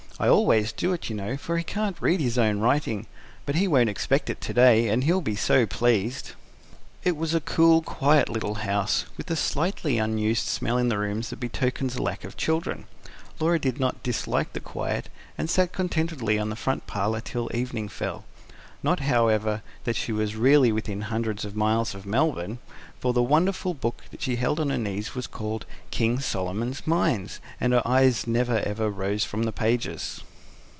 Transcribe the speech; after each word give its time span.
I 0.19 0.27
always 0.27 0.71
do 0.71 0.93
it, 0.93 1.09
you 1.09 1.15
know, 1.15 1.35
for 1.35 1.57
he 1.57 1.63
can't 1.63 1.99
read 1.99 2.19
his 2.19 2.37
own 2.37 2.59
writing. 2.59 3.07
But 3.43 3.55
he 3.55 3.67
won't 3.67 3.89
expect 3.89 4.29
it 4.29 4.39
to 4.41 4.53
day 4.53 4.87
and 4.87 5.03
he'll 5.03 5.19
be 5.19 5.35
so 5.35 5.65
pleased." 5.65 6.33
It 7.03 7.17
was 7.17 7.33
a 7.33 7.41
cool, 7.41 7.81
quiet 7.81 8.29
little 8.29 8.53
house, 8.61 9.05
with 9.17 9.25
the 9.25 9.35
slightly 9.35 9.97
unused 9.97 10.47
smell 10.47 10.77
in 10.77 10.89
the 10.89 10.99
rooms 10.99 11.31
that 11.31 11.39
betokens 11.39 11.95
a 11.95 12.03
lack 12.03 12.23
of 12.23 12.37
children. 12.37 12.85
Laura 13.39 13.57
did 13.57 13.79
not 13.79 14.03
dislike 14.03 14.53
the 14.53 14.59
quiet, 14.59 15.09
and 15.39 15.49
sat 15.49 15.73
contentedly 15.73 16.37
in 16.37 16.49
the 16.51 16.55
front 16.55 16.85
parlour 16.85 17.19
till 17.21 17.49
evening 17.51 17.89
fell. 17.89 18.23
Not, 18.83 19.01
however, 19.01 19.61
that 19.83 19.95
she 19.95 20.11
was 20.11 20.35
really 20.35 20.71
within 20.71 21.01
hundreds 21.01 21.45
of 21.45 21.55
miles 21.55 21.93
of 21.93 22.03
Melbourne; 22.07 22.57
for 22.99 23.13
the 23.13 23.21
wonderful 23.21 23.75
book 23.75 24.01
that 24.09 24.23
she 24.23 24.37
held 24.37 24.59
on 24.59 24.71
her 24.71 24.77
knee 24.77 25.03
was 25.15 25.27
called 25.27 25.67
KING 25.91 26.19
SOLOMON'S 26.19 26.87
MINES, 26.87 27.39
and 27.59 27.73
her 27.73 27.87
eyes 27.87 28.25
never 28.25 28.89
rose 28.89 29.23
from 29.23 29.43
the 29.43 29.51
pages. 29.53 30.23